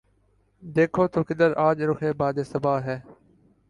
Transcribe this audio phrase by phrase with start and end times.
[0.63, 2.99] دیکھو تو کدھر آج رخ باد صبا ہے